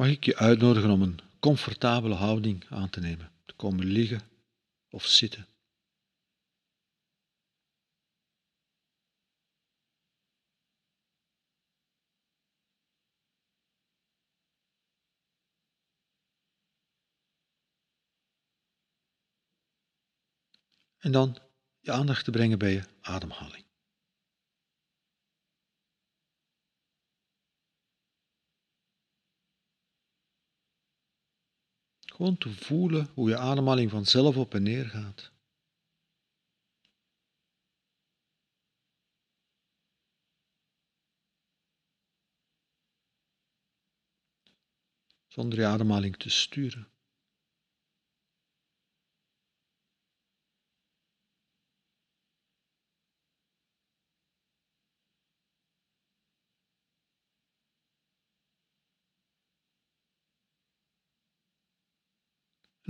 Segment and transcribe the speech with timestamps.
[0.00, 4.20] mag ik je uitnodigen om een comfortabele houding aan te nemen, te komen liggen
[4.90, 5.46] of zitten.
[20.98, 21.38] En dan
[21.80, 23.69] je aandacht te brengen bij je ademhaling.
[32.20, 35.32] Gewoon te voelen hoe je ademhaling vanzelf op en neer gaat.
[45.26, 46.88] Zonder je ademhaling te sturen.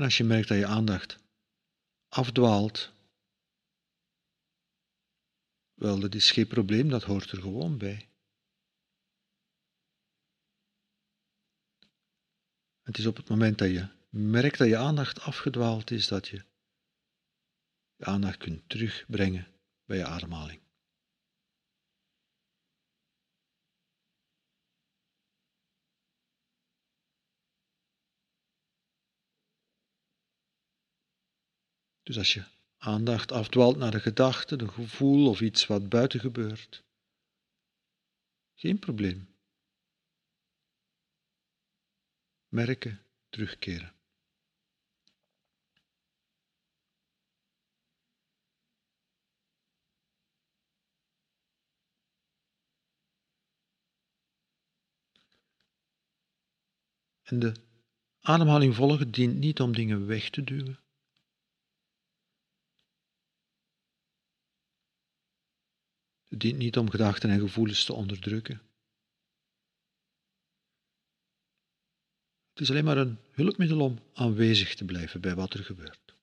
[0.01, 1.19] En als je merkt dat je aandacht
[2.09, 2.93] afdwaalt,
[5.75, 8.09] wel, dat is geen probleem, dat hoort er gewoon bij.
[12.83, 16.45] Het is op het moment dat je merkt dat je aandacht afgedwaald is, dat je
[17.97, 19.47] je aandacht kunt terugbrengen
[19.85, 20.61] bij je ademhaling.
[32.11, 32.45] Dus als je
[32.79, 36.85] aandacht afdwaalt naar de gedachte, de gevoel of iets wat buiten gebeurt,
[38.55, 39.35] geen probleem.
[42.49, 43.93] Merken, terugkeren.
[57.23, 57.53] En de
[58.21, 60.79] ademhaling volgen dient niet om dingen weg te duwen.
[66.31, 68.63] Het dient niet om gedachten en gevoelens te onderdrukken.
[72.51, 76.15] Het is alleen maar een hulpmiddel om aanwezig te blijven bij wat er gebeurt.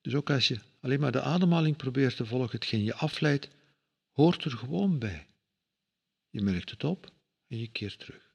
[0.00, 3.48] Dus ook als je alleen maar de ademhaling probeert te volgen, hetgeen je afleidt,
[4.10, 5.26] hoort er gewoon bij.
[6.30, 7.12] Je merkt het op
[7.46, 8.25] en je keert terug.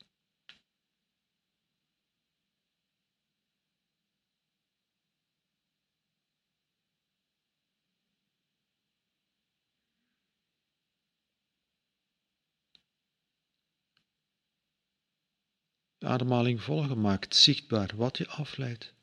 [16.02, 18.94] De ademhaling volgen maakt zichtbaar wat je afleidt.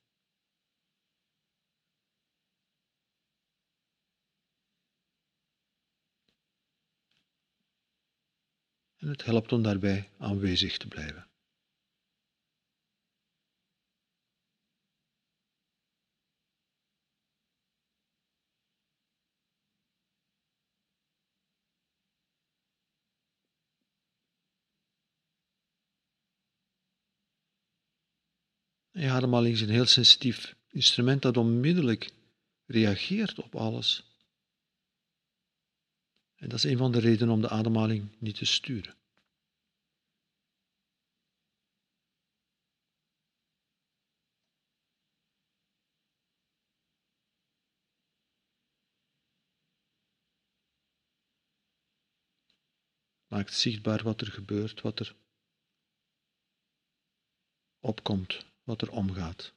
[8.96, 11.26] En het helpt om daarbij aanwezig te blijven.
[28.98, 32.12] Je ademhaling is een heel sensitief instrument dat onmiddellijk
[32.66, 34.02] reageert op alles.
[36.34, 38.96] En dat is een van de redenen om de ademhaling niet te sturen.
[53.26, 55.14] Maakt zichtbaar wat er gebeurt, wat er
[57.80, 59.52] opkomt wat er omgaat.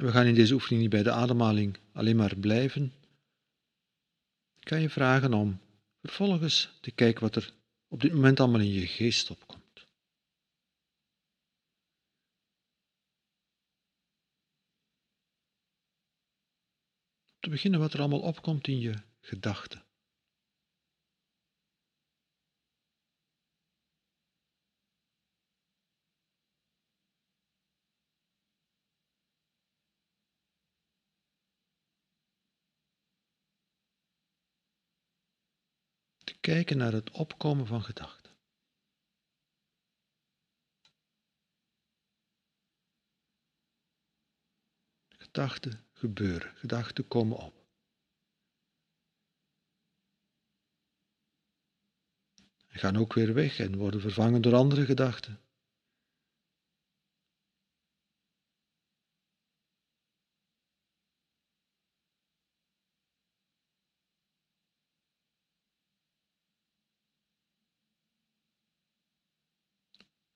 [0.00, 2.92] We gaan in deze oefening niet bij de ademhaling alleen maar blijven.
[4.58, 5.60] Ik kan je vragen om
[6.02, 7.52] vervolgens te kijken wat er
[7.88, 9.86] op dit moment allemaal in je geest opkomt.
[17.38, 19.89] Te beginnen wat er allemaal opkomt in je gedachten.
[36.50, 38.32] Kijken naar het opkomen van gedachten.
[45.08, 47.54] Gedachten gebeuren, gedachten komen op.
[52.66, 55.49] En gaan ook weer weg en worden vervangen door andere gedachten.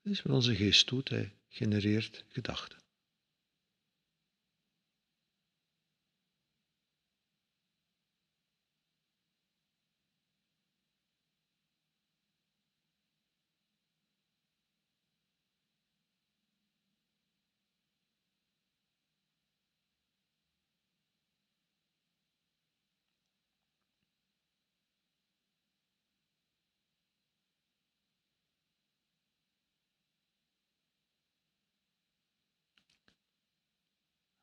[0.05, 2.84] Is wat onze geest doet, hij genereert gedachten.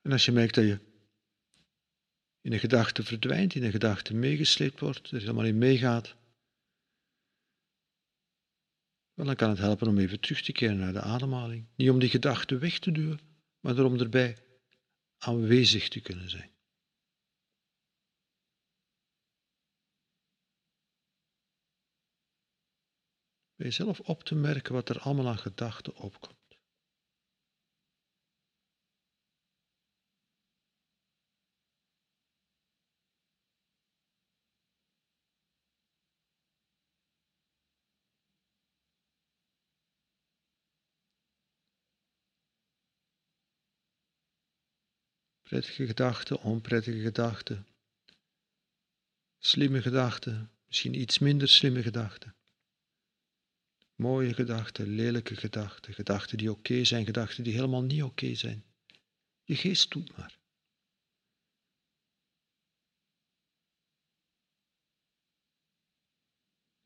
[0.02, 0.80] En als je merkt dat je
[2.42, 6.16] in een gedachte verdwijnt, in een gedachte meegesleept wordt, er helemaal in meegaat,
[9.14, 11.68] dan kan het helpen om even terug te keren naar de ademhaling.
[11.76, 13.20] Niet om die gedachte weg te duwen,
[13.60, 14.38] maar om erbij
[15.18, 16.50] aanwezig te kunnen zijn.
[23.56, 26.41] Bij jezelf op te merken wat er allemaal aan gedachten opkomt.
[45.52, 47.68] Prettige gedachten, onprettige gedachten.
[49.38, 52.36] Slimme gedachten, misschien iets minder slimme gedachten.
[53.96, 58.64] Mooie gedachten, lelijke gedachten, gedachten die oké zijn, gedachten die helemaal niet oké zijn.
[59.44, 60.40] Je geest doet maar.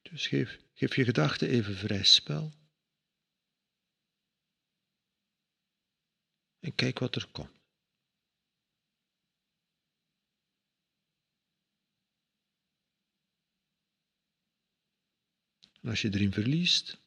[0.01, 2.53] Dus geef, geef je gedachten even vrij spel.
[6.59, 7.54] En kijk wat er komt.
[15.85, 17.01] En als je erin verliest,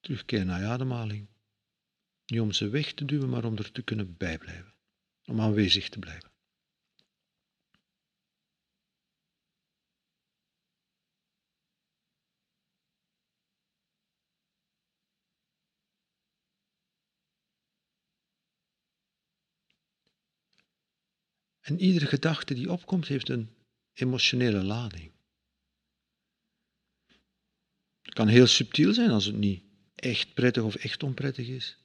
[0.00, 1.28] terugkeer naar je ademhaling.
[2.26, 4.74] Niet om ze weg te duwen, maar om er te kunnen bijblijven.
[5.24, 6.30] Om aanwezig te blijven.
[21.60, 23.56] En iedere gedachte die opkomt, heeft een
[23.92, 25.11] emotionele lading.
[28.12, 29.64] Het kan heel subtiel zijn als het niet
[29.94, 31.78] echt prettig of echt onprettig is.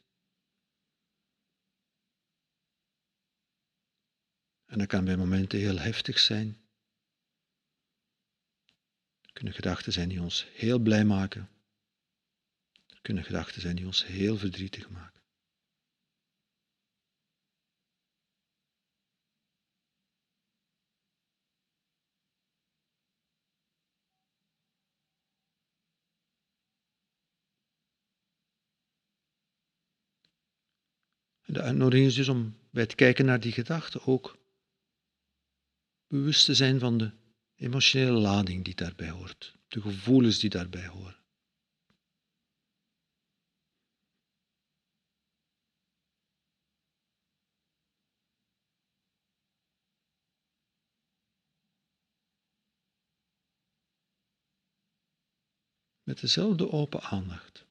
[4.65, 6.57] En dat kan bij momenten heel heftig zijn.
[9.21, 11.50] Er kunnen gedachten zijn die ons heel blij maken.
[12.88, 15.17] Er kunnen gedachten zijn die ons heel verdrietig maken.
[31.57, 34.37] De uitnodiging is dus om bij het kijken naar die gedachten ook
[36.07, 37.11] bewust te zijn van de
[37.56, 41.16] emotionele lading die daarbij hoort, de gevoelens die daarbij horen.
[56.04, 57.67] Met dezelfde open aandacht.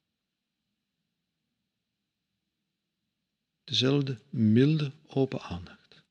[3.67, 6.05] Dezelfde milde open aandacht.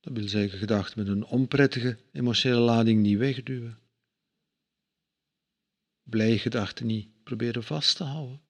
[0.00, 3.78] Dat wil zeggen gedachten met een onprettige emotionele lading niet wegduwen.
[6.02, 8.48] Blij gedachten niet proberen vast te houden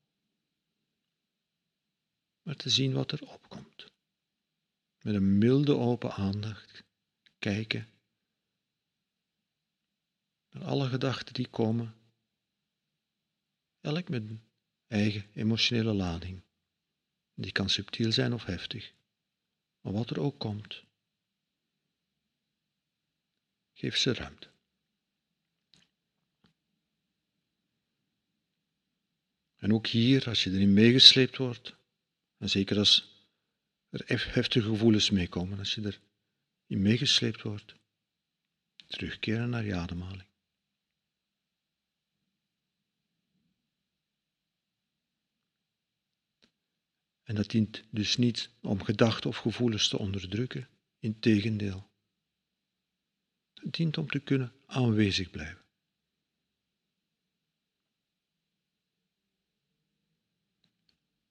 [2.51, 3.93] maar te zien wat er opkomt.
[5.03, 6.85] Met een milde open aandacht
[7.39, 7.89] kijken
[10.51, 11.95] naar alle gedachten die komen,
[13.81, 14.43] elk met een
[14.87, 16.43] eigen emotionele lading.
[17.35, 18.93] Die kan subtiel zijn of heftig,
[19.81, 20.85] maar wat er ook komt.
[23.73, 24.49] Geef ze ruimte.
[29.57, 31.79] En ook hier, als je erin meegesleept wordt,
[32.41, 33.25] en zeker als
[33.91, 35.99] er heftige gevoelens meekomen, als je
[36.67, 37.75] erin meegesleept wordt,
[38.87, 40.29] terugkeren naar je ademhaling.
[47.23, 50.69] En dat dient dus niet om gedachten of gevoelens te onderdrukken,
[50.99, 51.91] integendeel.
[53.55, 55.65] Het dient om te kunnen aanwezig blijven.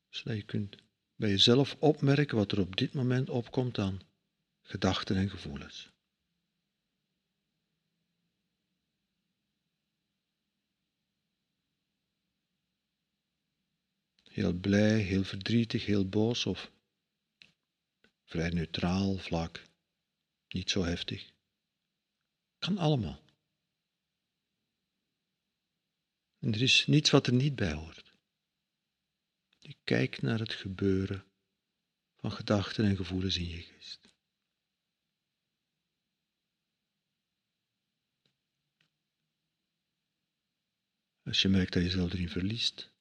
[0.09, 0.87] Zodat je kunt
[1.19, 4.01] bij jezelf opmerken wat er op dit moment opkomt aan
[4.61, 5.91] gedachten en gevoelens.
[14.23, 16.71] Heel blij, heel verdrietig, heel boos of
[18.23, 19.63] vrij neutraal, vlak,
[20.47, 21.31] niet zo heftig.
[22.57, 23.21] Kan allemaal.
[26.39, 28.08] En er is niets wat er niet bij hoort.
[29.69, 31.25] Je kijkt naar het gebeuren
[32.15, 34.13] van gedachten en gevoelens in je geest.
[41.23, 42.91] Als je merkt dat je jezelf erin verliest,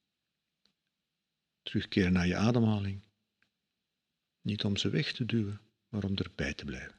[1.61, 3.03] terugkeren naar je ademhaling.
[4.41, 6.98] Niet om ze weg te duwen, maar om erbij te blijven.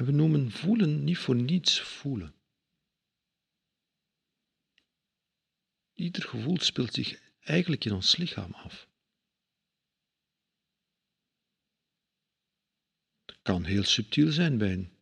[0.00, 2.34] En we noemen voelen niet voor niets voelen.
[5.92, 8.88] Ieder gevoel speelt zich eigenlijk in ons lichaam af.
[13.24, 14.92] Het kan heel subtiel zijn bij een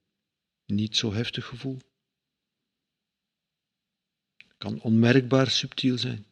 [0.64, 1.78] niet zo heftig gevoel.
[4.36, 6.26] Het kan onmerkbaar subtiel zijn.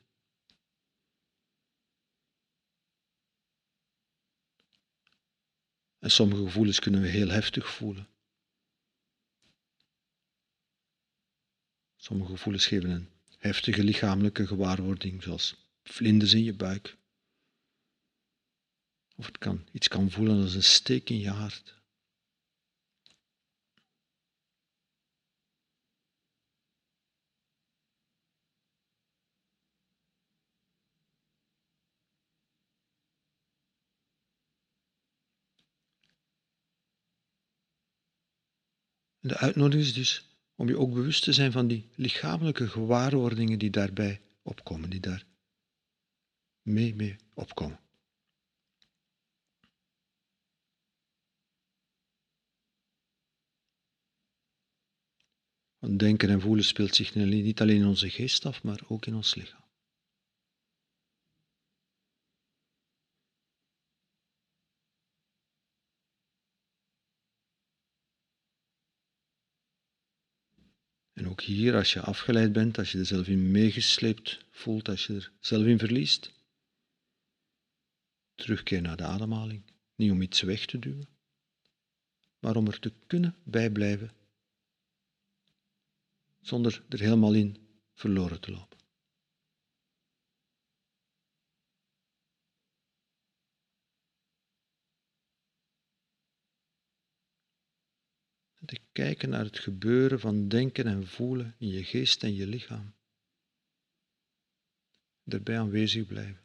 [5.99, 8.16] En sommige gevoelens kunnen we heel heftig voelen.
[12.07, 13.09] Sommige gevoelens geven een
[13.39, 16.97] heftige lichamelijke gewaarwording, zoals vlinders in je buik.
[19.17, 21.75] Of het kan, iets kan voelen als een steek in je hart.
[39.21, 43.71] de uitnodiging is dus om je ook bewust te zijn van die lichamelijke gewaarwordingen die
[43.71, 45.27] daarbij opkomen, die daar
[46.63, 47.81] mee, mee opkomen.
[55.79, 59.15] Want denken en voelen speelt zich niet alleen in onze geest af, maar ook in
[59.15, 59.65] ons lichaam.
[71.13, 75.07] En ook hier, als je afgeleid bent, als je er zelf in meegesleept voelt, als
[75.07, 76.33] je er zelf in verliest,
[78.35, 79.63] terugkeer naar de ademhaling.
[79.95, 81.09] Niet om iets weg te duwen,
[82.39, 84.13] maar om er te kunnen bijblijven,
[86.41, 87.57] zonder er helemaal in
[87.95, 88.79] verloren te lopen.
[98.67, 102.95] te kijken naar het gebeuren van denken en voelen in je geest en je lichaam.
[105.23, 106.45] Daarbij aanwezig blijven,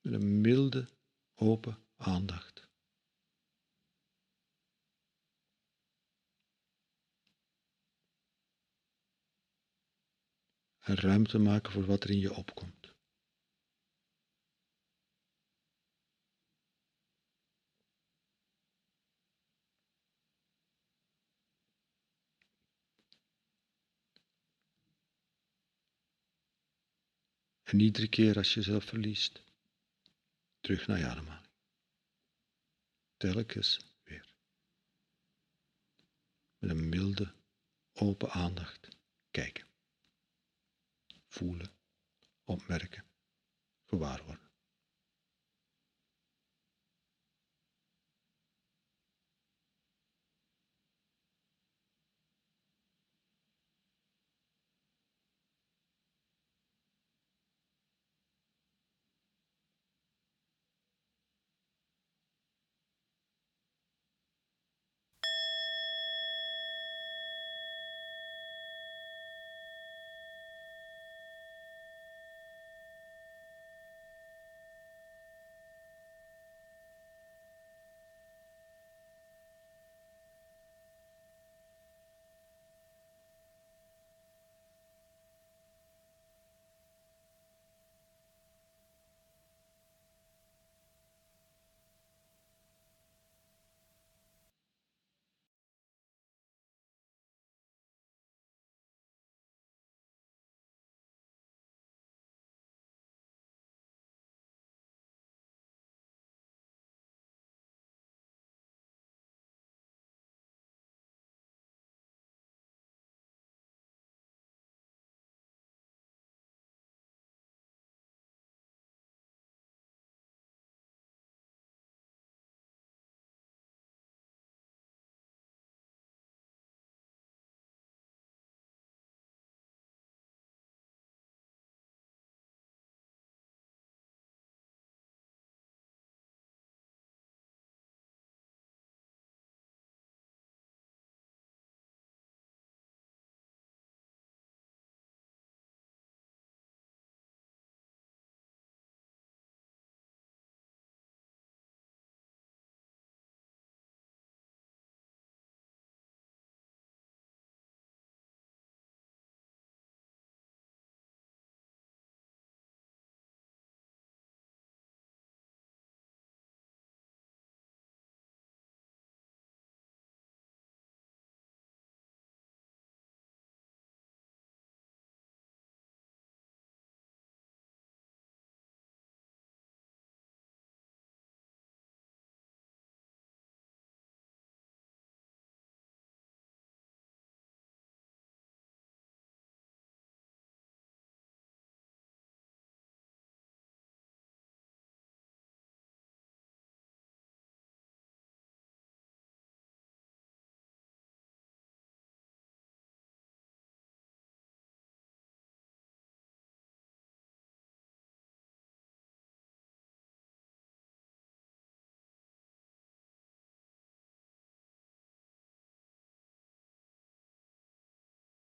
[0.00, 0.88] met een milde,
[1.34, 2.68] open aandacht.
[10.78, 12.75] En ruimte maken voor wat er in je opkomt.
[27.66, 29.42] En iedere keer als je jezelf verliest,
[30.60, 31.48] terug naar je ademhaling.
[33.16, 34.34] Telkens weer.
[36.58, 37.32] Met een milde,
[37.92, 38.88] open aandacht
[39.30, 39.66] kijken.
[41.26, 41.70] Voelen,
[42.44, 43.04] opmerken,
[43.84, 44.45] gewaarworden.